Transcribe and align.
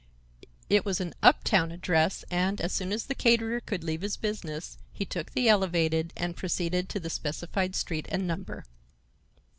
It 0.67 0.83
was 0.83 0.99
an 0.99 1.13
uptown 1.21 1.71
address, 1.71 2.25
and, 2.31 2.59
as 2.59 2.73
soon 2.73 2.91
as 2.91 3.05
the 3.05 3.13
caterer 3.13 3.59
could 3.59 3.83
leave 3.83 4.01
his 4.01 4.17
business, 4.17 4.79
he 4.91 5.05
took 5.05 5.33
the 5.33 5.47
elevated 5.47 6.11
and 6.17 6.35
proceeded 6.35 6.89
to 6.89 6.99
the 6.99 7.07
specified 7.11 7.75
street 7.75 8.07
and 8.09 8.25
number. 8.25 8.63